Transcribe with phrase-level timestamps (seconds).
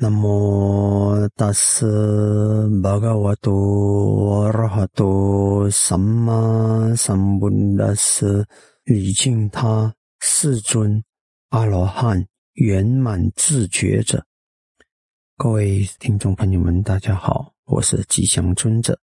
[0.00, 1.84] 那么大师
[2.80, 8.46] 巴嘎瓦多阿拉哈多萨玛萨布达斯
[8.84, 11.02] 礼敬他世尊
[11.48, 14.24] 阿罗汉圆满自觉者。
[15.36, 18.96] 各位听众朋友们，大家好，我是吉祥尊者。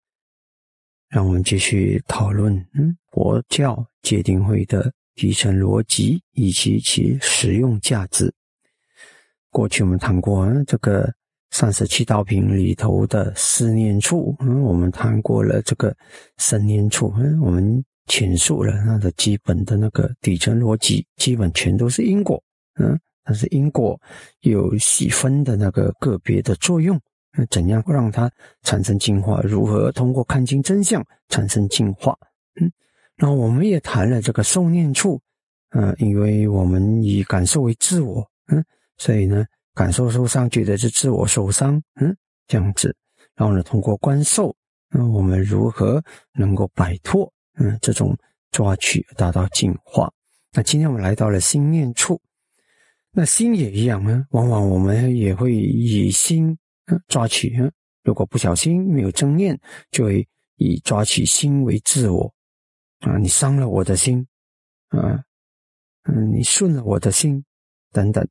[1.09, 8.33] 让我们继续讨论，嗯，佛教戒定慧的底层逻辑以及其实用价值。
[9.55, 11.09] 过去我们谈过这个
[11.49, 15.95] 三十七道品里头的思念处，嗯，我们谈过了这个
[16.37, 22.43] 生念处，嗯，我们阐述了它的基本的那个底层逻辑，基本全都是因果，
[22.81, 23.97] 嗯，但是因果
[24.41, 26.99] 有细分的那个个别的作用，
[27.31, 28.29] 那怎样让它
[28.63, 29.39] 产生进化？
[29.39, 32.13] 如何通过看清真相产生进化？
[32.59, 32.69] 嗯，
[33.15, 35.17] 然后我们也谈了这个受念处，
[35.69, 38.61] 嗯，因为我们以感受为自我，嗯。
[38.97, 42.15] 所以呢，感受受伤，觉得是自我受伤，嗯，
[42.47, 42.95] 这样子，
[43.35, 44.55] 然后呢，通过观受，
[44.89, 48.17] 那我们如何能够摆脱，嗯，这种
[48.51, 50.11] 抓取，达到净化？
[50.53, 52.21] 那今天我们来到了心念处，
[53.11, 56.57] 那心也一样呢，往往我们也会以心
[57.07, 57.53] 抓取，
[58.03, 59.59] 如果不小心没有正念，
[59.91, 62.33] 就会以抓取心为自我，
[62.99, 64.25] 啊，你伤了我的心，
[64.87, 65.21] 啊，
[66.03, 67.43] 嗯，你顺了我的心，
[67.91, 68.25] 等等。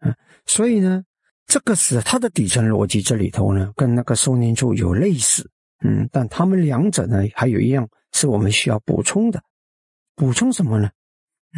[0.00, 0.14] 啊，
[0.46, 1.02] 所以呢，
[1.46, 5.48] 这个是它的底层逻辑，这里头呢，跟那个受念处有类似，
[5.84, 9.42] 嗯，但他们两者呢，还有一样是我们需要补充的，
[10.16, 10.90] 补充什么呢？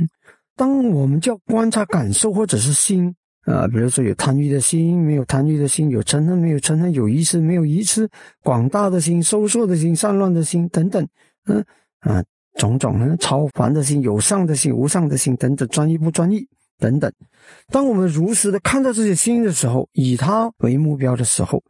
[0.00, 0.08] 嗯，
[0.56, 8.08] 当我们叫观察感受或者是心啊，比如说有贪欲的心，没有贪欲的心，有嗔恨没有嗔恨，有疑痴没有疑痴，
[8.42, 11.06] 广大的心、收缩的心、散乱的心等等，
[11.46, 11.64] 嗯
[12.00, 12.22] 啊，
[12.54, 16.48] 种种呢，超凡的心、有上的心、无上的心等等，专一不专一。
[16.82, 17.12] 等等，
[17.68, 21.62] 当我们如实的看到这些心的时候，以它为目标的时候，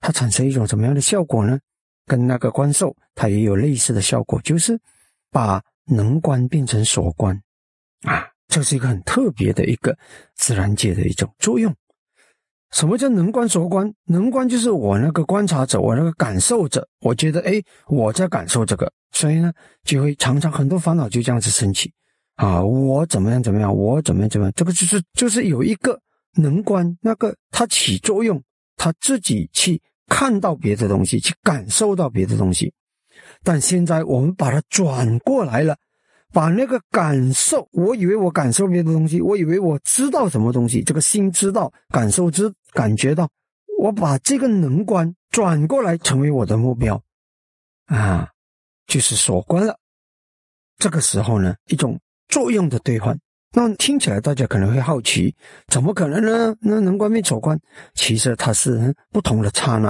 [0.00, 1.56] 它产生一种什么样的效果呢？
[2.04, 4.76] 跟那个观受它也有类似的效果，就是
[5.30, 7.40] 把能观变成所观
[8.02, 9.96] 啊，这是一个很特别的一个
[10.34, 11.72] 自然界的一种作用。
[12.72, 13.88] 什么叫能观所观？
[14.06, 19.52] 能观就是我那个观察者，我那个感受者，我觉得哎，我在感受这个，所以呢，
[19.84, 21.92] 就会常常很多烦恼就这样子升起。
[22.36, 23.74] 啊，我怎么样怎么样？
[23.74, 24.52] 我怎么样怎么样？
[24.54, 25.98] 这个就是就是有一个
[26.34, 28.42] 能观，那个它起作用，
[28.76, 32.70] 它自己去看到别的东西，去感受到别的东西。
[33.42, 35.74] 但现在我们把它转过来了，
[36.30, 43.26] 把那个感受，我以为我感受别的东西，我以为我知道什么东西，这个心知道，感受知感觉到，
[43.78, 47.02] 我把这个能观转过来成为我的目标，
[47.86, 48.28] 啊，
[48.86, 49.78] 就是所观了。
[50.76, 51.98] 这个时候呢，一种。
[52.28, 53.18] 作用的兑换，
[53.52, 55.34] 那听起来大家可能会好奇，
[55.68, 56.54] 怎么可能呢？
[56.60, 57.58] 那能观灭所观，
[57.94, 59.88] 其实它是不同的刹那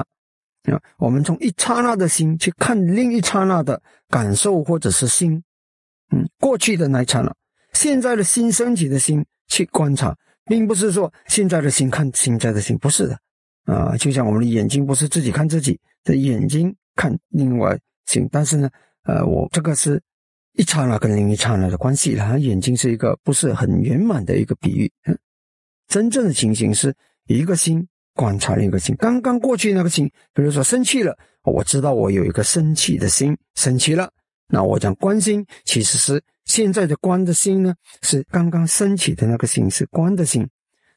[0.70, 0.80] 啊。
[0.98, 5.42] 我们从一刹那的心去看另一刹那的感受，或者是心，
[6.12, 7.34] 嗯，过去的那一刹那，
[7.72, 10.14] 现在的心升起的心去观察，
[10.44, 13.18] 并不是说现在的心看现在的心，不是的
[13.64, 13.96] 啊。
[13.96, 17.76] 就像我们的眼睛不是自己看自己的眼睛看另外
[18.06, 18.68] 心，但是呢，
[19.04, 20.00] 呃，我这个是。
[20.56, 24.90] 一刹那跟另一刹那的关系了，眼睛是一个不是很圆满的一个比喻。
[25.86, 26.94] 真正的情形是
[27.26, 28.96] 一个心观察另一个心。
[28.96, 34.10] 刚刚过去那个心，比如说生气了，我知道我有一个生气的心，生气了。
[34.48, 40.48] 那我讲观心，其实是现在的观的心呢，是刚刚升起的那个心，是观的心。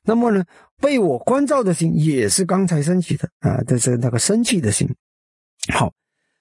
[0.04, 0.46] 那么呢，
[0.80, 4.88] 被我关照的心也是刚才升起的啊，这是那个生气的心。
[5.74, 5.94] 好，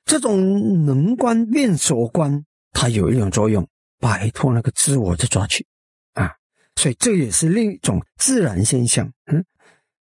[0.04, 2.44] 这种能观变所观。
[2.80, 3.66] 它有一种作用，
[3.98, 5.66] 摆脱那个自我的抓取，
[6.12, 6.32] 啊，
[6.76, 9.12] 所以这也是另一种自然现象。
[9.26, 9.44] 嗯，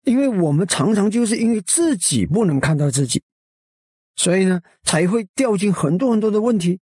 [0.03, 3.23] 因为我们常常就是因为自己不能看到自己，
[4.17, 6.81] 所以呢，才会掉进很多很多的问题。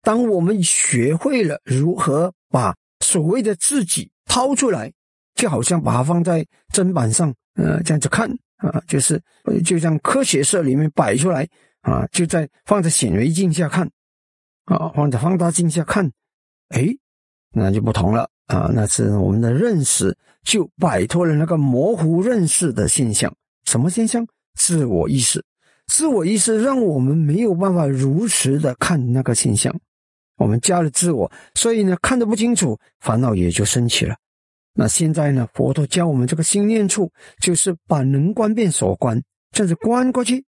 [0.00, 4.92] 当我们学会了如何把所谓的自己掏出来，
[5.34, 9.20] 就好像把它放在砧板上，呃，这样子看啊，就是
[9.64, 11.48] 就像科学社里面摆出来
[11.80, 13.90] 啊，就在放在显微镜下看。
[14.66, 16.10] 啊，放在放大镜下看，
[16.68, 16.86] 哎，
[17.52, 18.70] 那就不同了啊！
[18.74, 23.32] 那是我们的认识就摆脱了那个模糊认识的现象。
[23.64, 24.26] 什么现象？
[24.54, 25.44] 自我意识。
[25.86, 29.72] 自我意识让我们没有办法如实的看那个现象。
[30.36, 34.16] 我们加了自我，所以呢，看得不清楚，烦恼也就升起了。
[34.74, 37.10] 那现在呢，佛陀教我们这个心念处，
[37.40, 39.22] 就是把能观变所观，
[39.52, 40.44] 这样子观过去。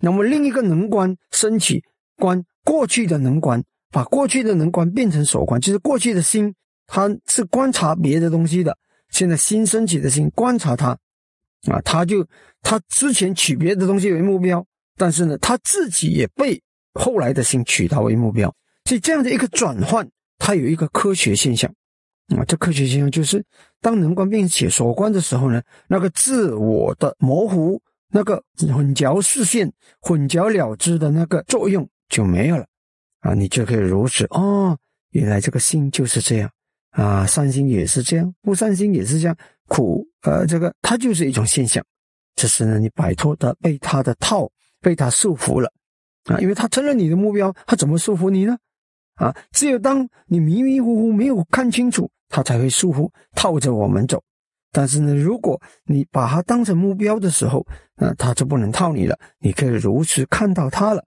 [0.00, 1.82] 那么另一个能观升起
[2.16, 2.44] 观。
[2.64, 6.54] 过去的能观，把过去的能观变成所观，就是过去的心，
[6.86, 8.76] 它是观察别的东西的。
[9.10, 10.96] 现在新升起的心观察它，
[11.70, 12.26] 啊，他就
[12.62, 14.64] 他之前取别的东西为目标，
[14.96, 16.60] 但是呢，他自己也被
[16.94, 18.54] 后来的心取他为目标，
[18.84, 21.70] 所以这样的一个转换，它有一个科学现象
[22.36, 22.42] 啊。
[22.46, 23.44] 这科学现象就是，
[23.80, 28.42] 当能观并且所观的时候呢，那个自我的模糊、那个
[28.74, 29.70] 混淆视线、
[30.00, 32.64] 混淆了之的那个作用就没有了
[33.20, 34.76] 啊，你就可以如此哦，
[35.10, 36.50] 原来这个心就是这样
[36.90, 39.36] 啊，善心也是这样，不善心也是这样。
[39.66, 41.82] 苦，呃，这个它就是一种现象，
[42.36, 44.46] 只是呢，你摆脱的被他的套，
[44.82, 45.72] 被他束缚了，
[46.24, 48.58] 啊，因为他成了你的目标，他怎么束缚你呢？
[49.14, 54.22] 啊，只有当你迷迷糊糊没有看清楚，他才会束缚套着我们走。
[54.70, 57.64] 但是呢，如果你把它当成目标的时候，
[57.96, 61.02] 啊，他就不能套你了，你可以如实看到他了。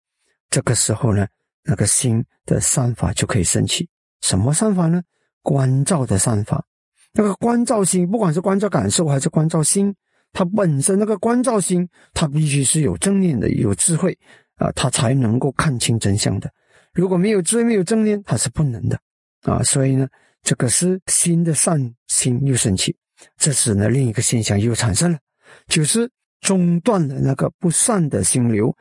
[0.53, 1.25] 这个时候呢，
[1.63, 3.89] 那个心的善法就可以升起。
[4.21, 5.01] 什么善法呢？
[5.41, 6.63] 关照的善法。
[7.11, 9.91] 那个关照心，不管是关照感受还是关照心，
[10.31, 14.15] 它本身那个关照心，它必须是有正念的、有智慧
[14.57, 16.47] 啊，它才能够看清真相的。
[16.94, 19.00] 如果没有智慧、没有正念，它是不能的
[19.41, 19.63] 啊。
[19.63, 20.07] 所以呢，
[20.44, 22.95] 这个是心的善心又升起，
[23.39, 25.17] 这时呢，另一个现象又产生了，
[25.65, 26.07] 就是
[26.41, 28.71] 中断了那个不善的心流。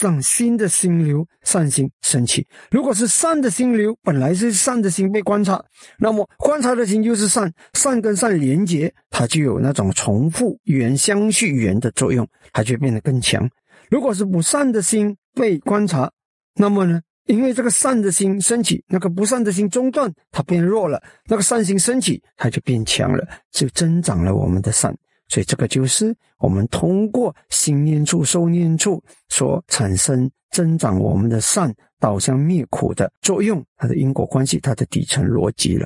[0.00, 2.46] 让新的心流善心升起。
[2.70, 5.62] 如果是善的心流，本来是善的心被观察，
[5.98, 13.48] 那么观察的心就是善，善跟善连接，它就有那种重复缘、相续缘的作用，它就变得更强。
[13.90, 16.10] 如果是不善的心被观察，
[16.54, 24.96] 那么呢，因为这个善的心升起，那个不善的心中断，它变弱了；那个善心升起，它就变强了，就增长了我们的善。
[25.28, 35.82] 所以，这个就是我们通过心念处、受念处所产生增长我们的善，导向灭苦的作用，它的因果关系，它的底层逻辑了。